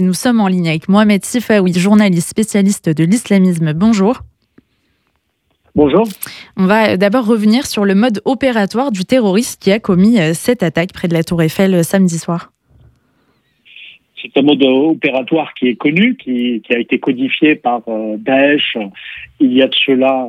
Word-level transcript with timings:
Nous 0.00 0.14
sommes 0.14 0.40
en 0.40 0.46
ligne 0.46 0.66
avec 0.66 0.88
Mohamed 0.88 1.22
Sifaoui, 1.26 1.74
journaliste 1.74 2.30
spécialiste 2.30 2.88
de 2.88 3.04
l'islamisme. 3.04 3.74
Bonjour. 3.74 4.22
Bonjour. 5.74 6.08
On 6.56 6.64
va 6.64 6.96
d'abord 6.96 7.26
revenir 7.26 7.66
sur 7.66 7.84
le 7.84 7.94
mode 7.94 8.22
opératoire 8.24 8.92
du 8.92 9.04
terroriste 9.04 9.60
qui 9.60 9.70
a 9.70 9.78
commis 9.78 10.18
euh, 10.18 10.32
cette 10.32 10.62
attaque 10.62 10.94
près 10.94 11.06
de 11.06 11.12
la 11.12 11.22
Tour 11.22 11.42
Eiffel 11.42 11.74
euh, 11.74 11.82
samedi 11.82 12.18
soir. 12.18 12.50
C'est 14.22 14.36
un 14.38 14.42
mode 14.42 14.62
opératoire 14.62 15.54
qui 15.54 15.68
est 15.68 15.76
connu, 15.76 16.16
qui, 16.16 16.62
a 16.70 16.78
été 16.78 16.98
codifié 16.98 17.54
par 17.54 17.82
euh, 17.88 18.16
Daesh 18.18 18.76
il 19.40 19.54
y 19.54 19.62
a 19.62 19.68
de 19.68 19.74
cela 19.74 20.28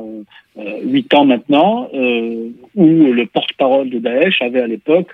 huit 0.84 1.12
ans 1.12 1.26
maintenant, 1.26 1.90
où 1.92 2.86
le 3.12 3.26
porte-parole 3.26 3.90
de 3.90 3.98
Daesh 3.98 4.40
avait 4.40 4.60
à 4.62 4.66
l'époque 4.66 5.08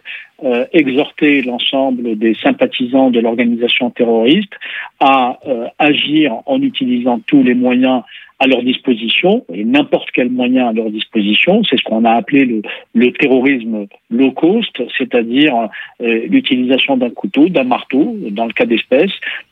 exhorté 0.73 1.43
l'ensemble 1.43 2.17
des 2.17 2.35
sympathisants 2.35 3.11
de 3.11 3.19
l'organisation 3.19 3.91
terroriste 3.91 4.53
à 5.01 5.41
agir 5.81 6.35
en 6.47 6.63
utilisant 6.63 7.21
tous 7.27 7.43
les 7.43 7.55
moyens 7.55 8.03
à 8.41 8.47
leur 8.47 8.63
disposition, 8.63 9.45
et 9.53 9.65
n'importe 9.65 10.11
quel 10.13 10.31
moyen 10.31 10.69
à 10.69 10.73
leur 10.73 10.91
disposition. 10.91 11.63
C'est 11.65 11.77
ce 11.77 11.83
qu'on 11.83 12.05
a 12.05 12.13
appelé 12.13 12.45
le, 12.45 12.63
le, 12.95 13.13
terrorisme 13.13 13.87
low 14.11 14.31
cost, 14.31 14.81
c'est-à-dire 14.97 15.69
euh, 16.01 16.27
l'utilisation 16.29 16.97
d'un 16.97 17.11
couteau, 17.11 17.49
d'un 17.49 17.65
marteau, 17.65 18.17
dans 18.31 18.47
le 18.47 18.53
cas 18.53 18.65
d'espèce, 18.65 19.11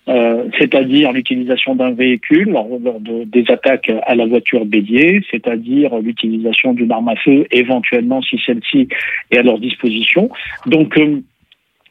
euh, 0.08 0.44
c'est-à-dire 0.58 1.12
l'utilisation 1.12 1.74
d'un 1.74 1.90
véhicule 1.90 2.50
lors, 2.50 2.68
de, 2.78 3.24
des 3.24 3.50
attaques 3.50 3.90
à 4.06 4.14
la 4.14 4.26
voiture 4.26 4.64
bélier, 4.64 5.20
c'est-à-dire 5.32 5.98
l'utilisation 5.98 6.72
d'une 6.72 6.92
arme 6.92 7.08
à 7.08 7.16
feu, 7.16 7.46
éventuellement 7.50 8.22
si 8.22 8.38
celle-ci 8.44 8.88
est 9.32 9.38
à 9.38 9.42
leur 9.42 9.58
disposition. 9.58 10.30
Donc, 10.66 10.96
euh, 10.96 11.22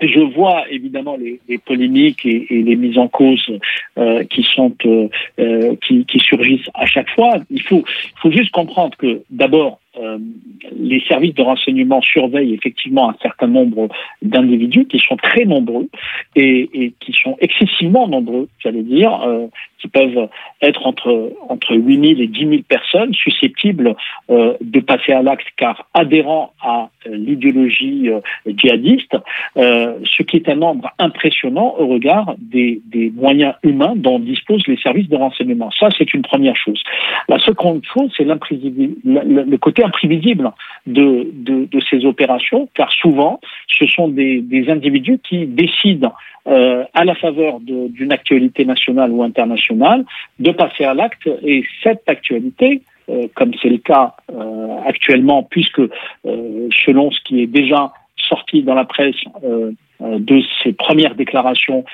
je 0.02 0.20
vois 0.20 0.70
évidemment 0.70 1.18
les, 1.18 1.58
polémiques 1.60 2.26
et, 2.26 2.48
et, 2.50 2.62
les 2.64 2.76
mises 2.76 2.98
en 2.98 3.08
cause 3.08 3.50
euh, 3.98 4.24
qui 4.26 4.44
sont 4.44 4.76
euh, 4.86 5.08
euh, 5.40 5.76
qui, 5.86 6.06
qui, 6.06 6.20
surgissent 6.20 6.70
à 6.74 6.86
chaque 6.86 7.10
fois. 7.12 7.38
Il 7.50 7.62
faut, 7.62 7.84
il 7.88 8.20
faut 8.22 8.32
juste 8.32 8.52
comprendre 8.52 8.98
que 8.98 9.22
d'abord 9.30 9.80
euh, 10.00 10.18
les 10.72 11.02
services 11.02 11.34
de 11.36 11.42
renseignement 11.42 12.02
surveillent 12.02 12.54
effectivement 12.54 13.10
un 13.10 13.16
certain 13.22 13.48
nombre 13.48 13.88
d'individus 14.22 14.86
qui 14.86 15.00
sont 15.00 15.16
très 15.18 15.46
nombreux 15.46 15.88
et, 16.36 16.94
qui 17.00 17.14
sont 17.14 17.38
excessivement 17.40 18.08
nombreux, 18.08 18.48
j'allais 18.60 18.84
dire, 18.84 19.22
euh, 19.24 19.48
qui 19.80 19.88
peuvent 19.88 20.30
être 20.62 20.86
entre, 20.88 21.34
entre 21.50 21.76
8 21.76 22.16
000 22.16 22.22
et 22.22 22.28
10 22.28 22.40
000 22.40 22.62
personnes 22.68 23.14
susceptibles 23.14 23.96
euh, 24.30 24.56
de 24.62 24.80
passer 24.80 25.12
à 25.12 25.22
l'acte 25.22 25.48
car 25.58 25.88
adhérents 25.94 26.54
à 26.62 26.90
l'idéologie 27.06 28.10
djihadiste, 28.48 29.16
ce 29.56 30.24
qui 30.24 30.38
est 30.38 30.50
un 30.50 30.56
nombre 30.56 30.92
impressionnant 30.98 31.76
au 31.78 31.86
regard 31.86 32.34
des, 32.40 32.82
des 32.88 33.12
moyens 33.12 33.54
humains 33.62 33.94
dont 33.96 34.18
disposent 34.18 34.66
les 34.68 34.78
services 34.78 35.08
de 35.08 35.16
renseignement. 35.16 35.70
Ça, 35.80 35.90
c'est 35.96 36.14
une 36.14 36.24
première 36.24 36.56
chose. 36.56 36.82
La 37.30 37.38
seconde 37.40 37.84
chose, 37.86 38.12
c'est 38.18 38.24
le 38.26 39.58
côté 39.58 39.85
imprévisible 39.86 40.52
de, 40.88 41.28
de, 41.34 41.80
ces 41.90 42.06
opérations, 42.06 42.68
car 42.74 42.92
souvent, 42.92 43.40
ce 43.68 43.86
sont 43.88 44.08
des, 44.08 44.42
des 44.42 44.70
individus 44.70 45.20
qui 45.28 45.46
décident 45.46 46.14
euh, 46.48 46.84
à 46.94 47.06
la 47.06 47.16
faveur 47.16 47.60
d'une 47.60 48.12
actualité 48.12 48.66
nationale 48.66 49.12
ou 49.12 49.24
internationale 49.24 50.06
de 50.40 50.52
passer 50.52 50.84
à 50.84 50.94
l'acte. 50.94 51.30
Et 51.44 51.64
cette 51.84 52.08
actualité 52.08 52.82
euh, 53.08 53.28
comme 53.36 53.52
c'est 53.62 53.70
le 53.70 53.78
cas 53.78 54.16
euh, 54.32 54.78
actuellement, 54.86 55.44
puisque 55.44 55.82
selon 56.24 57.12
ce 57.12 57.20
qui 57.24 57.42
est 57.42 57.48
déjà 57.48 57.94
sorti 58.18 58.64
dans 58.64 58.74
la 58.74 58.86
presse 58.86 59.16
de 60.02 60.42
ces 60.64 60.74
premières 60.74 61.14
déclarations, 61.14 61.86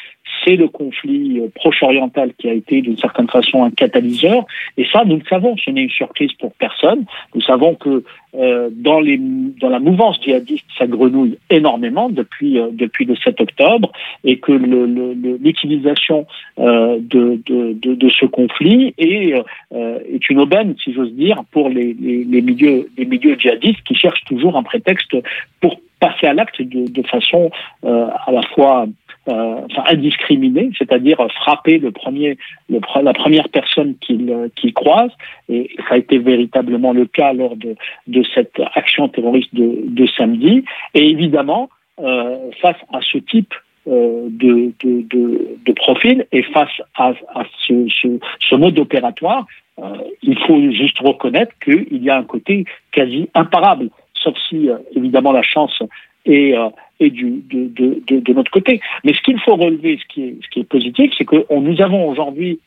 c'est 0.44 0.56
le 0.56 0.68
conflit 0.68 1.40
euh, 1.40 1.48
proche-oriental 1.56 2.34
qui 2.38 2.50
a 2.50 2.54
été 2.54 2.82
d'une 2.82 2.98
certaine 2.98 3.28
façon 3.28 3.64
un 3.64 3.72
catalyseur. 3.72 4.46
Et 4.78 4.86
ça, 4.92 5.04
nous 5.06 5.18
le 5.18 5.24
savons, 5.30 5.56
ce 5.58 5.70
n'est 5.70 5.84
une 5.84 5.90
surprise 5.90 6.32
pour 6.34 6.54
personne. 6.54 7.06
Nous 7.36 7.42
savons 7.42 7.76
que 7.76 8.04
euh, 8.34 8.70
dans, 8.72 9.02
les, 9.02 9.18
dans 9.18 9.70
la 9.70 9.80
mouvance 9.80 10.22
djihadiste, 10.22 10.66
ça 10.78 10.88
grenouille 10.88 11.38
énormément 11.50 12.10
depuis, 12.10 12.60
euh, 12.60 12.70
depuis 12.72 13.06
le 13.06 13.16
7 13.18 13.42
octobre 13.42 13.92
et 14.24 14.40
que 14.40 14.54
l'utilisation 14.54 16.26
euh, 16.60 16.98
de, 17.02 17.42
de, 17.46 17.74
de, 17.74 17.96
de, 17.96 18.10
ce 18.10 18.26
conflit 18.26 18.94
est, 18.98 19.34
euh, 19.74 20.00
est 20.10 20.30
une 20.30 20.40
aubaine, 20.40 20.76
si 20.82 20.94
j'ose 20.94 21.14
dire, 21.14 21.44
pour 21.52 21.70
les, 21.70 21.94
les, 22.00 22.24
les, 22.24 22.42
milieux, 22.42 22.90
les 22.98 23.06
milieux 23.06 23.36
djihadistes 23.38 23.84
qui 23.84 23.96
cherchent 23.96 24.24
toujours 24.26 24.58
un 24.58 24.64
prétexte 24.64 25.16
pour 25.60 25.82
passer 26.02 26.28
à 26.28 26.34
l'acte 26.34 26.62
de, 26.62 26.92
de 26.92 27.08
façon 27.08 27.52
euh, 27.86 28.08
à 28.26 28.32
la 28.32 28.42
fois 28.42 28.88
euh, 29.28 29.62
enfin, 29.70 29.84
indiscriminé, 29.88 30.72
c'est-à-dire 30.78 31.18
frapper 31.36 31.78
le 31.78 31.92
premier, 31.92 32.38
le, 32.70 32.80
la 33.04 33.14
première 33.14 33.50
personne 33.50 33.96
qu'il 34.02 34.34
qu 34.56 34.72
croise. 34.74 35.12
Et 35.50 35.70
ça 35.88 35.96
a 35.96 35.98
été 35.98 36.18
véritablement 36.18 36.92
le 36.92 37.06
cas 37.06 37.34
lors 37.34 37.56
de, 37.56 37.76
de 38.08 38.24
cette 38.34 38.60
action 38.74 39.10
terroriste 39.10 39.54
de, 39.54 39.84
de 39.86 40.08
samedi. 40.18 40.66
Et 40.94 41.10
évidemment, 41.10 41.70
euh, 42.00 42.50
face 42.62 42.78
à 42.92 43.00
ce 43.02 43.20
type 43.20 43.54
euh, 43.88 44.28
de, 44.30 44.72
de, 44.84 45.02
de, 45.08 45.58
de, 45.66 45.74
profil 45.74 46.26
et 46.32 46.44
face 46.44 46.82
à, 46.96 47.14
à 47.36 47.44
ce, 47.68 47.88
ce, 47.90 48.20
ce, 48.40 48.56
mode 48.56 48.78
opératoire, 48.80 49.46
euh, 49.80 49.98
il 50.22 50.38
faut 50.40 50.60
juste 50.72 51.00
reconnaître 51.00 51.54
qu'il 51.64 52.04
y 52.04 52.10
a 52.10 52.18
un 52.18 52.24
côté 52.24 52.66
quasi 52.92 53.30
imparable, 53.34 53.90
sauf 54.14 54.36
si 54.50 54.70
euh, 54.70 54.78
évidemment 54.96 55.32
la 55.32 55.42
chance 55.42 55.82
euh, 56.28 56.70
et 57.02 57.10
du, 57.10 57.44
de, 57.50 57.68
de, 57.68 58.02
de, 58.08 58.20
de, 58.20 58.34
notre 58.34 58.52
côté. 58.52 58.80
Mais 59.04 59.14
ce 59.14 59.22
qu'il 59.22 59.40
faut 59.40 59.56
relever, 59.56 60.00
ce 60.02 60.14
qui 60.14 60.24
est, 60.24 60.36
ce 60.44 60.50
qui 60.50 60.60
est 60.62 60.64
positif, 60.64 61.12
c'est 61.18 61.26
que 61.26 61.44
nous 61.54 61.82
avons 61.82 62.08
aujourd'hui 62.08 62.60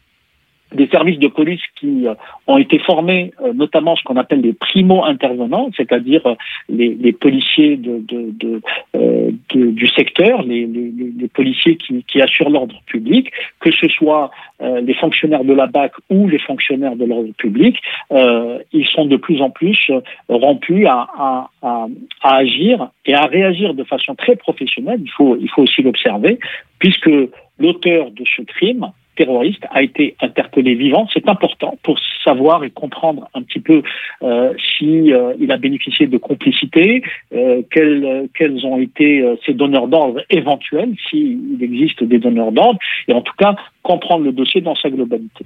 des 0.73 0.89
services 0.89 1.19
de 1.19 1.29
police 1.29 1.61
qui 1.77 2.07
euh, 2.07 2.15
ont 2.47 2.59
été 2.59 2.79
formés, 2.79 3.33
euh, 3.43 3.53
notamment 3.53 3.97
ce 3.97 4.03
qu'on 4.03 4.17
appelle 4.17 4.41
les 4.41 4.53
primo-intervenants, 4.53 5.71
c'est-à-dire 5.77 6.27
euh, 6.27 6.35
les, 6.69 6.95
les, 6.95 7.13
policiers 7.13 7.77
de, 7.77 7.99
de, 7.99 8.33
de, 8.33 8.61
de, 8.95 9.71
du 9.71 9.89
secteur, 9.89 10.43
les, 10.43 10.67
les, 10.67 10.93
les 11.19 11.29
policiers 11.29 11.77
qui, 11.77 12.05
qui 12.05 12.21
assurent 12.21 12.51
l'ordre 12.51 12.81
public, 12.87 13.31
que 13.61 13.71
ce 13.71 13.89
soit 13.89 14.31
les 14.61 14.95
fonctionnaires 14.95 15.45
de 15.45 15.53
la 15.53 15.67
BAC 15.67 15.93
ou 16.11 16.29
les 16.29 16.39
fonctionnaires 16.39 16.97
de 16.97 17.05
l'ordre 17.05 17.33
public, 17.37 17.79
ils 18.11 18.87
sont 18.87 19.05
de 19.07 19.17
plus 19.17 19.43
en 19.43 19.51
plus 19.51 19.91
rompus 20.29 20.87
à, 20.87 21.07
à, 21.19 21.51
à, 21.63 21.87
à, 22.23 22.37
agir 22.37 22.89
et 23.05 23.15
à 23.15 23.27
réagir 23.27 23.75
de 23.75 23.85
façon 23.85 24.15
très 24.15 24.37
professionnelle, 24.37 25.01
il 25.03 25.11
faut, 25.11 25.37
il 25.37 25.49
faut 25.51 25.63
aussi 25.63 25.83
l'observer, 25.83 26.39
puisque 26.79 27.11
l'auteur 27.59 28.11
de 28.11 28.25
ce 28.25 28.43
crime 28.43 28.93
terroriste 29.17 29.65
a 29.71 29.83
été 29.83 30.17
interpellé 30.21 30.75
vivant. 30.75 31.07
C'est 31.13 31.29
important 31.29 31.79
pour 31.83 31.99
savoir 32.25 32.65
et 32.65 32.71
comprendre 32.71 33.29
un 33.35 33.43
petit 33.43 33.61
peu 33.61 33.83
euh, 34.23 34.53
si 34.79 35.13
euh, 35.13 35.35
il 35.39 35.53
a 35.53 35.57
bénéficié 35.57 36.07
de 36.07 36.19
complicité, 36.19 37.03
euh, 37.35 37.63
quels, 37.71 38.65
ont 38.65 38.79
été 38.79 39.21
euh, 39.21 39.37
ses 39.45 39.53
donneurs 39.53 39.89
d'ordre 39.89 40.23
éventuels, 40.31 40.95
s'il 41.09 41.59
existe 41.61 42.03
des 42.03 42.19
donneurs 42.19 42.53
d'ordre, 42.53 42.79
et 43.09 43.13
en 43.13 43.21
tout 43.21 43.35
cas 43.39 43.55
comprendre 43.83 44.25
le 44.25 44.33
dossier 44.33 44.61
dans 44.61 44.75
sa 44.75 44.89
globalité. 44.89 45.45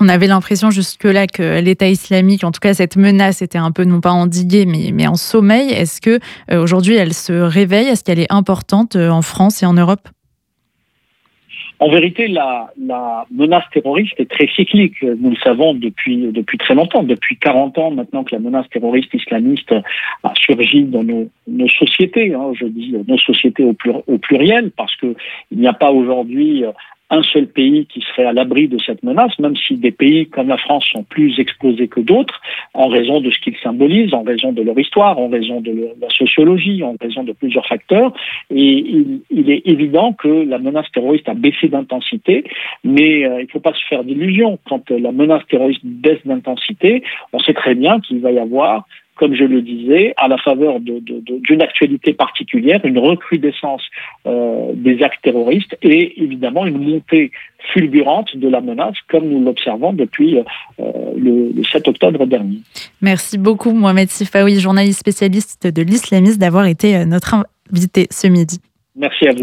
On 0.00 0.08
avait 0.08 0.26
l'impression 0.26 0.70
jusque-là 0.70 1.26
que 1.26 1.60
l'État 1.60 1.88
islamique, 1.88 2.44
en 2.44 2.50
tout 2.50 2.60
cas 2.60 2.74
cette 2.74 2.96
menace, 2.96 3.42
était 3.42 3.58
un 3.58 3.70
peu 3.70 3.84
non 3.84 4.00
pas 4.00 4.10
endiguée, 4.10 4.66
mais, 4.66 4.90
mais 4.92 5.06
en 5.06 5.14
sommeil. 5.14 5.70
Est-ce 5.70 6.00
que 6.00 6.18
euh, 6.50 6.62
aujourd'hui 6.62 6.96
elle 6.96 7.14
se 7.14 7.32
réveille? 7.32 7.86
Est-ce 7.86 8.04
qu'elle 8.04 8.18
est 8.18 8.32
importante 8.32 8.96
en 8.96 9.22
France 9.22 9.62
et 9.62 9.66
en 9.66 9.74
Europe? 9.74 10.08
En 11.78 11.90
vérité, 11.90 12.28
la, 12.28 12.72
la, 12.78 13.26
menace 13.30 13.64
terroriste 13.72 14.18
est 14.18 14.30
très 14.30 14.48
cyclique. 14.48 15.02
Nous 15.02 15.30
le 15.30 15.36
savons 15.36 15.74
depuis, 15.74 16.28
depuis 16.32 16.58
très 16.58 16.74
longtemps, 16.74 17.02
depuis 17.02 17.36
40 17.36 17.78
ans 17.78 17.90
maintenant 17.90 18.24
que 18.24 18.34
la 18.34 18.40
menace 18.40 18.68
terroriste 18.70 19.12
islamiste 19.12 19.72
a 20.22 20.32
surgi 20.34 20.84
dans 20.84 21.04
nos, 21.04 21.28
nos 21.46 21.68
sociétés. 21.68 22.34
Hein, 22.34 22.52
je 22.58 22.66
dis 22.66 22.94
nos 23.06 23.18
sociétés 23.18 23.64
au, 23.64 23.76
au 24.06 24.18
pluriel, 24.18 24.70
parce 24.76 24.94
qu'il 24.96 25.14
n'y 25.52 25.68
a 25.68 25.74
pas 25.74 25.90
aujourd'hui 25.90 26.64
un 27.10 27.22
seul 27.22 27.46
pays 27.46 27.86
qui 27.86 28.00
serait 28.00 28.26
à 28.26 28.32
l'abri 28.32 28.68
de 28.68 28.78
cette 28.78 29.02
menace, 29.02 29.38
même 29.38 29.56
si 29.56 29.76
des 29.76 29.92
pays 29.92 30.26
comme 30.26 30.48
la 30.48 30.56
France 30.56 30.84
sont 30.92 31.04
plus 31.04 31.38
exposés 31.38 31.88
que 31.88 32.00
d'autres, 32.00 32.40
en 32.74 32.88
raison 32.88 33.20
de 33.20 33.30
ce 33.30 33.38
qu'ils 33.38 33.56
symbolisent, 33.62 34.12
en 34.12 34.22
raison 34.22 34.52
de 34.52 34.62
leur 34.62 34.78
histoire, 34.78 35.18
en 35.18 35.28
raison 35.28 35.60
de 35.60 35.90
la 36.00 36.08
sociologie, 36.10 36.82
en 36.82 36.96
raison 37.00 37.22
de 37.22 37.32
plusieurs 37.32 37.66
facteurs. 37.66 38.12
Et 38.50 38.78
il, 38.78 39.20
il 39.30 39.50
est 39.50 39.62
évident 39.66 40.12
que 40.12 40.28
la 40.28 40.58
menace 40.58 40.90
terroriste 40.92 41.28
a 41.28 41.34
baissé 41.34 41.68
d'intensité, 41.68 42.44
mais 42.82 43.24
euh, 43.24 43.40
il 43.40 43.44
ne 43.44 43.50
faut 43.50 43.60
pas 43.60 43.74
se 43.74 43.86
faire 43.88 44.02
d'illusions. 44.02 44.58
Quand 44.68 44.90
la 44.90 45.12
menace 45.12 45.46
terroriste 45.48 45.84
baisse 45.84 46.24
d'intensité, 46.24 47.02
on 47.32 47.38
sait 47.38 47.54
très 47.54 47.74
bien 47.74 48.00
qu'il 48.00 48.20
va 48.20 48.32
y 48.32 48.38
avoir 48.38 48.86
comme 49.16 49.34
je 49.34 49.44
le 49.44 49.62
disais, 49.62 50.14
à 50.16 50.28
la 50.28 50.38
faveur 50.38 50.80
d'une 50.80 51.00
de, 51.00 51.20
de, 51.20 51.62
actualité 51.62 52.12
particulière, 52.12 52.80
une 52.84 52.98
recrudescence 52.98 53.82
euh, 54.26 54.72
des 54.74 55.02
actes 55.02 55.22
terroristes 55.22 55.76
et 55.82 56.22
évidemment 56.22 56.66
une 56.66 56.78
montée 56.78 57.32
fulgurante 57.72 58.36
de 58.36 58.48
la 58.48 58.60
menace, 58.60 58.96
comme 59.08 59.28
nous 59.28 59.42
l'observons 59.42 59.92
depuis 59.92 60.38
euh, 60.38 60.42
le, 61.16 61.52
le, 61.52 61.64
7 61.64 61.88
octobre 61.88 62.26
dernier. 62.26 62.58
Merci 63.02 63.38
beaucoup, 63.38 63.72
Mohamed 63.72 64.10
Sifaoui, 64.10 64.60
journaliste 64.60 65.00
spécialiste 65.00 65.66
de 65.66 65.82
l'islamisme, 65.82 66.38
d'avoir 66.38 66.66
été 66.66 66.96
euh, 66.96 67.04
notre 67.04 67.34
invité 67.72 68.06
ce 68.10 68.26
midi. 68.26 68.60
Merci 68.94 69.26
à 69.26 69.32
vous. 69.32 69.34